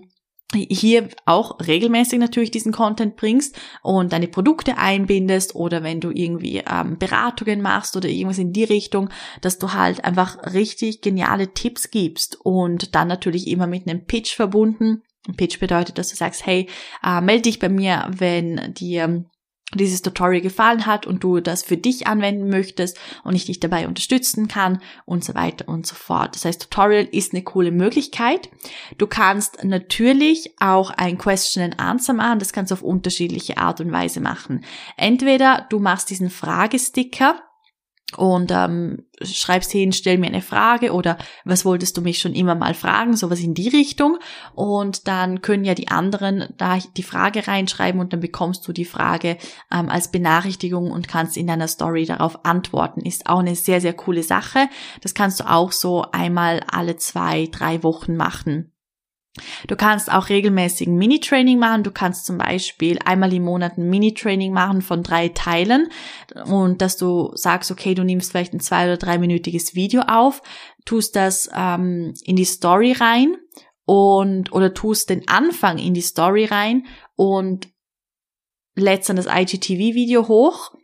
hier 0.54 1.10
auch 1.26 1.60
regelmäßig 1.60 2.20
natürlich 2.20 2.52
diesen 2.52 2.72
Content 2.72 3.16
bringst 3.16 3.58
und 3.82 4.14
deine 4.14 4.28
Produkte 4.28 4.78
einbindest 4.78 5.56
oder 5.56 5.84
wenn 5.84 6.00
du 6.00 6.12
irgendwie 6.12 6.64
ähm, 6.70 6.98
Beratungen 6.98 7.62
machst 7.62 7.96
oder 7.98 8.10
irgendwas 8.10 8.38
in 8.38 8.54
die 8.54 8.64
Richtung, 8.64 9.10
dass 9.42 9.60
du 9.60 9.74
halt 9.74 10.06
einfach 10.06 10.54
richtig 10.54 11.02
geniale 11.02 11.54
Tipps 11.54 11.92
gibst 11.92 12.40
und 12.42 12.96
dann 12.96 13.08
natürlich 13.08 13.48
immer 13.48 13.68
mit 13.68 13.88
einem 13.88 14.06
Pitch 14.06 14.36
verbunden. 14.36 15.04
Ein 15.28 15.36
Pitch 15.36 15.60
bedeutet, 15.60 15.98
dass 15.98 16.10
du 16.10 16.16
sagst, 16.16 16.46
hey, 16.46 16.68
äh, 17.04 17.22
melde 17.22 17.44
dich 17.44 17.60
bei 17.60 17.70
mir, 17.70 18.06
wenn 18.10 18.74
dir 18.74 19.26
dieses 19.78 20.02
Tutorial 20.02 20.42
gefallen 20.42 20.86
hat 20.86 21.06
und 21.06 21.24
du 21.24 21.40
das 21.40 21.64
für 21.64 21.78
dich 21.78 22.08
anwenden 22.08 22.50
möchtest 22.50 23.00
und 23.24 23.36
ich 23.36 23.46
dich 23.46 23.60
dabei 23.60 23.88
unterstützen 23.88 24.48
kann 24.48 24.82
und 25.06 25.24
so 25.24 25.36
weiter 25.36 25.68
und 25.68 25.86
so 25.86 25.96
fort. 25.96 26.36
Das 26.36 26.46
heißt, 26.46 26.64
Tutorial 26.64 27.08
ist 27.12 27.34
eine 27.34 27.44
coole 27.44 27.72
Möglichkeit. 27.72 28.50
Du 28.98 29.08
kannst 29.08 29.64
natürlich 29.64 30.54
auch 30.60 30.90
ein 30.92 31.18
Question 31.18 31.64
and 31.64 31.80
Answer 31.80 32.14
machen. 32.14 32.40
Das 32.40 32.54
kannst 32.54 32.72
du 32.72 32.76
auf 32.76 32.82
unterschiedliche 32.82 33.58
Art 33.58 33.82
und 33.82 33.92
Weise 33.92 34.20
machen. 34.20 34.64
Entweder 34.98 35.68
du 35.70 35.80
machst 35.80 36.10
diesen 36.10 36.30
Fragesticker 36.30 37.42
und 38.18 38.52
ähm, 38.52 39.06
schreibst 39.22 39.72
hin, 39.72 39.94
stell 39.94 40.18
mir 40.18 40.28
eine 40.28 40.42
Frage 40.42 40.94
oder 40.94 41.18
was 41.46 41.66
wolltest 41.66 41.98
du 41.98 42.02
mich 42.02 42.20
schon 42.20 42.34
immer 42.34 42.56
mal 42.56 42.74
fragen, 42.74 43.16
sowas 43.16 43.40
in 43.40 43.54
die 43.54 43.70
Richtung. 43.70 44.18
Und 44.56 45.08
dann 45.08 45.42
können 45.42 45.66
ja 45.66 45.76
die 45.76 45.88
anderen 45.88 46.46
da 46.58 46.78
die 46.98 47.04
Frage 47.04 47.48
reinschreiben 47.48 48.02
und 48.02 48.14
dann 48.14 48.20
bekommst 48.20 48.68
du 48.68 48.74
die 48.74 48.86
Frage 48.86 49.38
ähm, 49.72 49.90
als 49.90 50.12
Benachrichtigung 50.12 50.92
und 50.92 51.08
kannst 51.08 51.38
in 51.38 51.48
deiner 51.48 51.68
Story 51.68 52.06
darauf 52.06 52.46
antworten. 52.46 53.02
Ist 53.02 53.28
auch 53.28 53.40
eine 53.40 53.56
sehr, 53.56 53.82
sehr 53.82 53.94
coole 53.94 54.24
Sache. 54.24 54.68
Das 55.02 55.14
kannst 55.14 55.40
du 55.40 55.50
auch 55.50 55.72
so 55.72 56.06
einmal 56.12 56.62
alle 56.72 56.98
zwei, 56.98 57.48
drei 57.52 57.84
Wochen 57.84 58.16
machen. 58.16 58.73
Du 59.68 59.76
kannst 59.76 60.12
auch 60.12 60.30
regelmäßig 60.30 60.88
ein 60.88 60.98
Mini-Training 60.98 61.58
machen. 61.58 61.84
Du 61.84 61.92
kannst 61.92 62.26
zum 62.26 62.38
Beispiel 62.38 63.00
einmal 63.04 63.34
im 63.34 63.44
Monat 63.44 63.78
ein 63.78 63.90
Mini-Training 63.90 64.54
machen 64.54 64.82
von 64.84 65.02
drei 65.02 65.30
Teilen 65.30 65.90
und 66.46 66.82
dass 66.82 66.98
du 66.98 67.32
sagst, 67.34 67.72
okay, 67.72 67.96
du 67.96 68.04
nimmst 68.04 68.32
vielleicht 68.32 68.54
ein 68.54 68.60
zwei- 68.60 68.86
oder 68.86 68.98
dreiminütiges 68.98 69.74
Video 69.74 70.04
auf, 70.04 70.44
tust 70.86 71.16
das 71.16 71.50
ähm, 71.56 72.14
in 72.24 72.36
die 72.36 72.46
Story 72.46 72.92
rein 72.92 73.36
und 73.86 74.52
oder 74.54 74.74
tust 74.74 75.10
den 75.10 75.28
Anfang 75.28 75.80
in 75.80 75.96
die 75.96 76.02
Story 76.02 76.46
rein 76.46 76.86
und 77.16 77.70
lädst 78.76 79.10
dann 79.10 79.16
das 79.16 79.28
IGTV-Video 79.28 80.28
hoch 80.28 80.76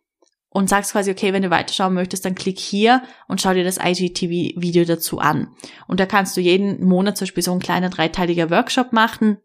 und 0.49 0.69
sagst 0.69 0.91
quasi, 0.91 1.11
okay, 1.11 1.33
wenn 1.33 1.43
du 1.43 1.49
weiterschauen 1.49 1.93
möchtest, 1.93 2.25
dann 2.25 2.35
klick 2.35 2.59
hier 2.59 3.03
und 3.27 3.41
schau 3.41 3.53
dir 3.53 3.63
das 3.63 3.77
IGTV-Video 3.77 4.85
dazu 4.85 5.19
an. 5.19 5.49
Und 5.87 5.99
da 5.99 6.05
kannst 6.05 6.35
du 6.35 6.41
jeden 6.41 6.83
Monat 6.83 7.17
zum 7.17 7.25
Beispiel 7.25 7.43
so 7.43 7.51
ein 7.51 7.59
kleiner 7.59 7.89
dreiteiliger 7.89 8.49
Workshop 8.49 8.91
machen. 8.91 9.37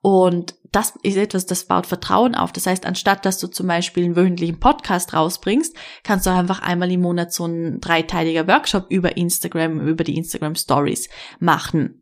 Und 0.00 0.56
das 0.72 0.94
ist 1.02 1.16
etwas, 1.16 1.46
das 1.46 1.66
baut 1.66 1.86
Vertrauen 1.86 2.34
auf. 2.34 2.52
Das 2.52 2.66
heißt, 2.66 2.84
anstatt 2.86 3.24
dass 3.24 3.38
du 3.38 3.46
zum 3.46 3.68
Beispiel 3.68 4.04
einen 4.04 4.16
wöchentlichen 4.16 4.58
Podcast 4.58 5.14
rausbringst, 5.14 5.76
kannst 6.02 6.26
du 6.26 6.30
einfach 6.30 6.60
einmal 6.60 6.90
im 6.90 7.02
Monat 7.02 7.32
so 7.32 7.46
ein 7.46 7.80
dreiteiliger 7.80 8.48
Workshop 8.48 8.86
über 8.88 9.16
Instagram, 9.16 9.80
über 9.80 10.02
die 10.04 10.16
Instagram 10.16 10.56
Stories 10.56 11.08
machen. 11.38 12.01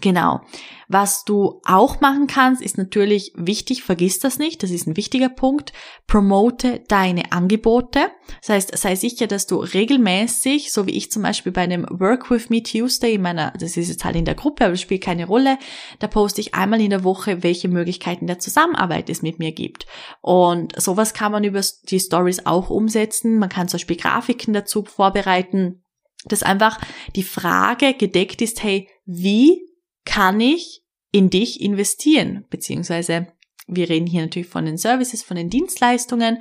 Genau. 0.00 0.40
Was 0.88 1.24
du 1.24 1.60
auch 1.64 2.00
machen 2.00 2.26
kannst, 2.26 2.62
ist 2.62 2.78
natürlich 2.78 3.32
wichtig, 3.36 3.82
vergiss 3.82 4.20
das 4.20 4.38
nicht, 4.38 4.62
das 4.62 4.70
ist 4.70 4.86
ein 4.86 4.96
wichtiger 4.96 5.28
Punkt. 5.28 5.74
Promote 6.06 6.82
deine 6.88 7.30
Angebote. 7.30 8.10
Das 8.40 8.48
heißt, 8.48 8.78
sei 8.78 8.94
sicher, 8.96 9.26
dass 9.26 9.46
du 9.46 9.56
regelmäßig, 9.56 10.72
so 10.72 10.86
wie 10.86 10.92
ich 10.92 11.10
zum 11.10 11.22
Beispiel 11.22 11.52
bei 11.52 11.60
einem 11.60 11.86
Work 11.90 12.30
with 12.30 12.48
Me 12.48 12.62
Tuesday 12.62 13.14
in 13.14 13.22
meiner, 13.22 13.52
das 13.52 13.76
ist 13.76 13.90
jetzt 13.90 14.04
halt 14.04 14.16
in 14.16 14.24
der 14.24 14.34
Gruppe, 14.34 14.64
aber 14.64 14.72
das 14.72 14.80
spielt 14.80 15.02
keine 15.02 15.26
Rolle, 15.26 15.58
da 15.98 16.08
poste 16.08 16.40
ich 16.40 16.54
einmal 16.54 16.80
in 16.80 16.90
der 16.90 17.04
Woche, 17.04 17.42
welche 17.42 17.68
Möglichkeiten 17.68 18.26
der 18.26 18.38
Zusammenarbeit 18.38 19.10
es 19.10 19.20
mit 19.20 19.38
mir 19.38 19.52
gibt. 19.52 19.86
Und 20.22 20.80
sowas 20.80 21.12
kann 21.12 21.32
man 21.32 21.44
über 21.44 21.60
die 21.84 22.00
Stories 22.00 22.46
auch 22.46 22.70
umsetzen. 22.70 23.38
Man 23.38 23.50
kann 23.50 23.68
zum 23.68 23.76
Beispiel 23.76 23.96
Grafiken 23.96 24.54
dazu 24.54 24.84
vorbereiten, 24.84 25.84
dass 26.24 26.42
einfach 26.42 26.80
die 27.14 27.24
Frage 27.24 27.92
gedeckt 27.92 28.40
ist, 28.40 28.62
hey, 28.62 28.88
wie 29.04 29.71
kann 30.04 30.40
ich 30.40 30.82
in 31.10 31.30
dich 31.30 31.60
investieren? 31.60 32.44
Beziehungsweise 32.50 33.28
wir 33.66 33.88
reden 33.88 34.06
hier 34.06 34.22
natürlich 34.22 34.48
von 34.48 34.64
den 34.66 34.76
Services, 34.76 35.22
von 35.22 35.36
den 35.36 35.50
Dienstleistungen. 35.50 36.38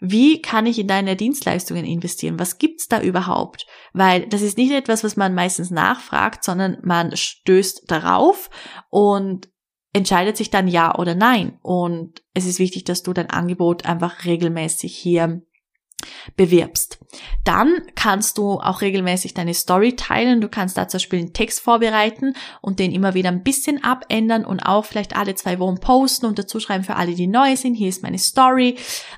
Wie 0.00 0.42
kann 0.42 0.66
ich 0.66 0.78
in 0.78 0.88
deine 0.88 1.16
Dienstleistungen 1.16 1.84
investieren? 1.84 2.38
Was 2.38 2.58
gibt's 2.58 2.88
da 2.88 3.00
überhaupt? 3.00 3.66
Weil 3.92 4.26
das 4.26 4.42
ist 4.42 4.58
nicht 4.58 4.72
etwas, 4.72 5.04
was 5.04 5.16
man 5.16 5.34
meistens 5.34 5.70
nachfragt, 5.70 6.42
sondern 6.44 6.78
man 6.82 7.16
stößt 7.16 7.84
darauf 7.88 8.50
und 8.90 9.48
entscheidet 9.92 10.36
sich 10.36 10.50
dann 10.50 10.66
ja 10.66 10.98
oder 10.98 11.14
nein. 11.14 11.58
Und 11.62 12.22
es 12.34 12.46
ist 12.46 12.58
wichtig, 12.58 12.84
dass 12.84 13.02
du 13.02 13.12
dein 13.12 13.30
Angebot 13.30 13.84
einfach 13.84 14.24
regelmäßig 14.24 14.96
hier 14.96 15.42
bewirbst. 16.36 16.81
Dann 17.44 17.82
kannst 17.94 18.38
du 18.38 18.60
auch 18.60 18.80
regelmäßig 18.80 19.34
deine 19.34 19.54
Story 19.54 19.96
teilen. 19.96 20.40
Du 20.40 20.48
kannst 20.48 20.76
da 20.76 20.88
zum 20.88 20.98
Beispiel 20.98 21.18
einen 21.18 21.32
Text 21.32 21.60
vorbereiten 21.60 22.34
und 22.60 22.78
den 22.78 22.92
immer 22.92 23.14
wieder 23.14 23.30
ein 23.30 23.42
bisschen 23.42 23.82
abändern 23.82 24.44
und 24.44 24.60
auch 24.60 24.84
vielleicht 24.84 25.16
alle 25.16 25.34
zwei 25.34 25.58
Wochen 25.58 25.80
posten 25.80 26.26
und 26.26 26.38
dazu 26.38 26.60
schreiben 26.60 26.84
für 26.84 26.96
alle, 26.96 27.14
die 27.14 27.26
neu 27.26 27.56
sind. 27.56 27.74
Hier 27.74 27.88
ist 27.88 28.02
meine 28.02 28.18
Story. 28.18 28.76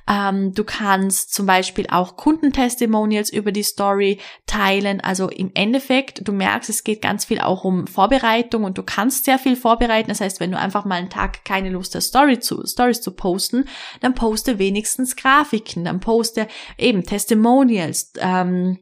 Ähm, 0.08 0.54
du 0.54 0.64
kannst 0.64 1.34
zum 1.34 1.46
Beispiel 1.46 1.86
auch 1.90 2.16
Kundentestimonials 2.16 3.30
über 3.30 3.52
die 3.52 3.62
Story 3.62 4.18
teilen. 4.46 5.00
Also 5.00 5.28
im 5.28 5.50
Endeffekt, 5.54 6.26
du 6.26 6.32
merkst, 6.32 6.70
es 6.70 6.84
geht 6.84 7.02
ganz 7.02 7.24
viel 7.24 7.40
auch 7.40 7.64
um 7.64 7.86
Vorbereitung 7.86 8.64
und 8.64 8.78
du 8.78 8.82
kannst 8.82 9.24
sehr 9.24 9.38
viel 9.38 9.56
vorbereiten. 9.56 10.08
Das 10.08 10.20
heißt, 10.20 10.40
wenn 10.40 10.50
du 10.50 10.58
einfach 10.58 10.84
mal 10.84 10.96
einen 10.96 11.10
Tag 11.10 11.44
keine 11.44 11.70
Lust 11.70 11.94
hast, 11.94 12.08
Story 12.08 12.40
zu, 12.40 12.66
Stories 12.66 13.00
zu 13.00 13.12
posten, 13.12 13.66
dann 14.00 14.14
poste 14.14 14.58
wenigstens 14.58 15.16
Grafiken, 15.16 15.84
dann 15.84 16.00
poste 16.00 16.48
eben 16.78 17.04
Testimonials, 17.04 17.83
ähm, 18.18 18.78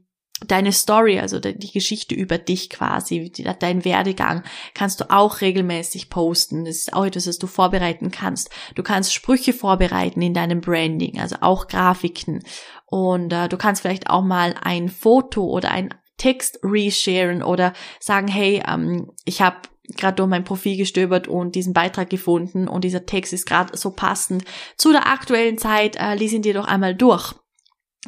deine 0.46 0.72
Story, 0.72 1.20
also 1.20 1.38
die 1.38 1.72
Geschichte 1.72 2.14
über 2.14 2.38
dich 2.38 2.70
quasi, 2.70 3.30
dein 3.60 3.84
Werdegang, 3.84 4.42
kannst 4.74 5.00
du 5.00 5.10
auch 5.10 5.40
regelmäßig 5.40 6.10
posten. 6.10 6.64
Das 6.64 6.76
ist 6.76 6.92
auch 6.92 7.04
etwas, 7.04 7.26
was 7.26 7.38
du 7.38 7.46
vorbereiten 7.46 8.10
kannst. 8.10 8.50
Du 8.74 8.82
kannst 8.82 9.14
Sprüche 9.14 9.52
vorbereiten 9.52 10.22
in 10.22 10.34
deinem 10.34 10.60
Branding, 10.60 11.20
also 11.20 11.36
auch 11.40 11.68
Grafiken. 11.68 12.42
Und 12.86 13.32
äh, 13.32 13.48
du 13.48 13.56
kannst 13.56 13.82
vielleicht 13.82 14.10
auch 14.10 14.22
mal 14.22 14.54
ein 14.62 14.88
Foto 14.88 15.44
oder 15.44 15.70
ein 15.70 15.94
Text 16.18 16.60
resharen 16.62 17.42
oder 17.42 17.72
sagen, 18.00 18.28
hey, 18.28 18.62
ähm, 18.68 19.10
ich 19.24 19.40
habe 19.42 19.56
gerade 19.96 20.16
durch 20.16 20.28
mein 20.28 20.44
Profil 20.44 20.76
gestöbert 20.76 21.26
und 21.26 21.54
diesen 21.54 21.72
Beitrag 21.72 22.08
gefunden 22.10 22.68
und 22.68 22.84
dieser 22.84 23.04
Text 23.04 23.32
ist 23.32 23.46
gerade 23.46 23.76
so 23.76 23.90
passend 23.90 24.44
zu 24.76 24.92
der 24.92 25.08
aktuellen 25.08 25.58
Zeit, 25.58 25.96
äh, 25.96 26.14
lies 26.14 26.32
ihn 26.32 26.42
dir 26.42 26.54
doch 26.54 26.66
einmal 26.66 26.94
durch. 26.94 27.34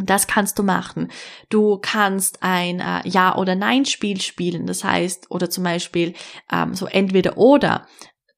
Das 0.00 0.26
kannst 0.26 0.58
du 0.58 0.64
machen. 0.64 1.10
Du 1.50 1.78
kannst 1.80 2.42
ein 2.42 2.80
äh, 2.80 3.08
Ja- 3.08 3.36
oder 3.36 3.54
Nein-Spiel 3.54 4.20
spielen. 4.20 4.66
Das 4.66 4.82
heißt, 4.82 5.30
oder 5.30 5.50
zum 5.50 5.62
Beispiel 5.62 6.14
ähm, 6.52 6.74
so 6.74 6.86
entweder 6.86 7.38
oder. 7.38 7.86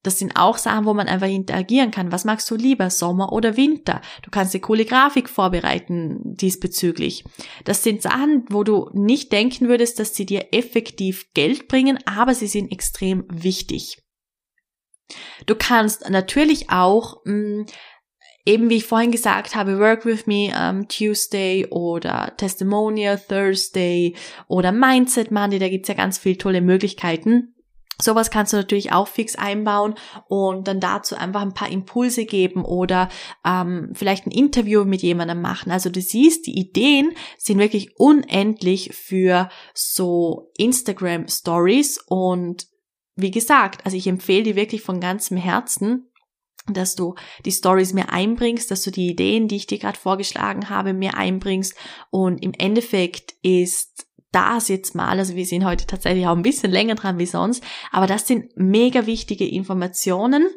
Das 0.03 0.21
sind 0.21 0.37
auch 0.37 0.57
Sachen, 0.57 0.85
wo 0.85 0.95
man 0.95 1.09
einfach 1.09 1.27
interagieren 1.27 1.91
kann. 1.91 2.13
Was 2.13 2.25
magst 2.25 2.49
du 2.51 2.55
lieber, 2.55 2.91
Sommer 2.91 3.33
oder 3.33 3.57
Winter? 3.57 4.03
Du 4.23 4.31
kannst 4.31 4.55
eine 4.55 4.61
coole 4.61 4.85
Grafik 4.85 5.29
vorbereiten 5.29 6.21
diesbezüglich. 6.23 7.25
Das 7.65 7.83
sind 7.83 8.03
Sachen, 8.03 8.45
wo 8.49 8.63
du 8.63 8.89
nicht 8.93 9.33
denken 9.33 9.67
würdest, 9.67 9.99
dass 9.99 10.15
sie 10.15 10.25
dir 10.25 10.53
effektiv 10.53 11.33
Geld 11.35 11.67
bringen, 11.67 11.99
aber 12.05 12.35
sie 12.35 12.47
sind 12.47 12.71
extrem 12.71 13.25
wichtig. 13.29 13.99
Du 15.47 15.57
kannst 15.57 16.09
natürlich 16.09 16.71
auch 16.71 17.25
mh, 17.25 17.33
mm, 17.33 17.67
eben 18.47 18.71
wie 18.71 18.77
ich 18.77 18.87
vorhin 18.87 19.11
gesagt 19.11 19.55
habe, 19.55 19.79
Work 19.79 20.07
with 20.07 20.27
Me 20.27 20.53
um, 20.57 20.89
Tuesday 20.89 21.67
oder 21.67 22.33
Testimonial 22.37 23.19
Thursday 23.19 24.15
oder 24.49 24.73
Mindset 24.73 25.31
Monday, 25.31 25.59
da 25.59 25.69
gibt's 25.69 25.89
ja 25.89 25.95
ganz 25.95 26.17
viele 26.17 26.39
tolle 26.39 26.63
Möglichkeiten. 26.63 27.53
Sowas 28.01 28.31
kannst 28.31 28.53
du 28.53 28.59
natürlich 28.59 28.93
auch 28.93 29.09
fix 29.09 29.37
einbauen 29.37 29.95
und 30.29 30.69
dann 30.69 30.81
dazu 30.81 31.17
einfach 31.17 31.41
ein 31.41 31.55
paar 31.55 31.71
Impulse 31.71 32.27
geben 32.27 32.63
oder 32.63 33.09
ähm, 33.45 33.91
vielleicht 33.95 34.27
ein 34.27 34.33
Interview 34.33 34.85
mit 34.85 35.01
jemandem 35.01 35.41
machen. 35.41 35.73
Also 35.73 35.89
du 35.89 36.03
siehst, 36.03 36.47
die 36.47 36.59
Ideen 36.59 37.13
sind 37.39 37.59
wirklich 37.59 37.99
unendlich 37.99 38.91
für 38.95 39.49
so 39.73 40.51
Instagram 40.59 41.27
Stories 41.29 41.99
und 42.07 42.67
wie 43.15 43.31
gesagt, 43.31 43.87
also 43.87 43.97
ich 43.97 44.07
empfehle 44.07 44.43
dir 44.43 44.57
wirklich 44.57 44.83
von 44.83 45.01
ganzem 45.01 45.39
Herzen, 45.39 46.11
dass 46.75 46.95
du 46.95 47.15
die 47.45 47.53
Stories 47.53 47.93
mehr 47.93 48.13
einbringst, 48.13 48.71
dass 48.71 48.83
du 48.83 48.91
die 48.91 49.09
Ideen, 49.09 49.49
die 49.49 49.57
ich 49.57 49.67
dir 49.67 49.79
gerade 49.79 49.99
vorgeschlagen 49.99 50.69
habe, 50.69 50.93
mehr 50.93 51.17
einbringst. 51.17 51.75
Und 52.11 52.43
im 52.43 52.53
Endeffekt 52.53 53.35
ist 53.43 54.07
das 54.33 54.69
jetzt 54.69 54.95
mal, 54.95 55.19
also 55.19 55.35
wir 55.35 55.47
sind 55.47 55.65
heute 55.65 55.87
tatsächlich 55.87 56.27
auch 56.27 56.37
ein 56.37 56.43
bisschen 56.43 56.71
länger 56.71 56.95
dran 56.95 57.19
wie 57.19 57.27
sonst, 57.27 57.65
aber 57.91 58.07
das 58.07 58.27
sind 58.27 58.51
mega 58.57 59.07
wichtige 59.07 59.49
Informationen. 59.49 60.49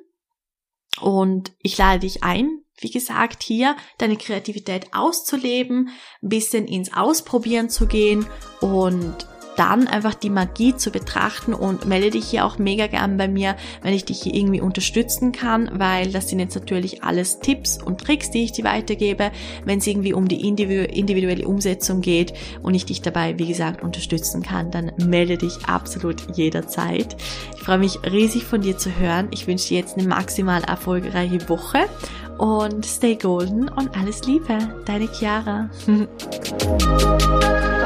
Und 0.99 1.53
ich 1.61 1.77
lade 1.77 1.99
dich 1.99 2.23
ein, 2.23 2.63
wie 2.79 2.91
gesagt, 2.91 3.43
hier 3.43 3.75
deine 3.97 4.17
Kreativität 4.17 4.93
auszuleben, 4.93 5.89
ein 6.21 6.29
bisschen 6.29 6.67
ins 6.67 6.93
Ausprobieren 6.93 7.69
zu 7.69 7.87
gehen 7.87 8.25
und 8.59 9.27
dann 9.59 9.87
einfach 9.87 10.15
die 10.15 10.29
Magie 10.29 10.77
zu 10.77 10.89
betrachten 10.89 11.53
und 11.53 11.85
melde 11.85 12.11
dich 12.11 12.29
hier 12.29 12.45
auch 12.45 12.57
mega 12.57 12.87
gern 12.87 13.17
bei 13.17 13.27
mir, 13.27 13.57
wenn 13.81 13.93
ich 13.93 14.05
dich 14.05 14.21
hier 14.21 14.33
irgendwie 14.33 14.61
unterstützen 14.61 15.33
kann, 15.33 15.69
weil 15.73 16.13
das 16.13 16.29
sind 16.29 16.39
jetzt 16.39 16.55
natürlich 16.55 17.03
alles 17.03 17.39
Tipps 17.39 17.77
und 17.83 17.99
Tricks, 17.99 18.31
die 18.31 18.45
ich 18.45 18.53
dir 18.53 18.63
weitergebe, 18.63 19.31
wenn 19.65 19.79
es 19.79 19.87
irgendwie 19.87 20.13
um 20.13 20.29
die 20.29 20.47
individuelle 20.47 21.45
Umsetzung 21.45 21.99
geht 21.99 22.33
und 22.63 22.73
ich 22.73 22.85
dich 22.85 23.01
dabei, 23.01 23.37
wie 23.37 23.47
gesagt, 23.47 23.83
unterstützen 23.83 24.43
kann, 24.43 24.71
dann 24.71 24.93
melde 24.97 25.37
dich 25.37 25.65
absolut 25.65 26.37
jederzeit. 26.37 27.17
Ich 27.57 27.63
freue 27.63 27.79
mich 27.79 27.99
riesig 28.09 28.45
von 28.45 28.61
dir 28.61 28.77
zu 28.77 28.97
hören. 28.97 29.27
Ich 29.31 29.45
wünsche 29.45 29.67
dir 29.67 29.79
jetzt 29.79 29.97
eine 29.97 30.07
maximal 30.07 30.63
erfolgreiche 30.63 31.49
Woche 31.49 31.79
und 32.37 32.85
stay 32.85 33.17
golden 33.17 33.67
und 33.67 33.97
alles 33.97 34.23
Liebe, 34.23 34.57
deine 34.85 35.09
Chiara. 35.11 35.69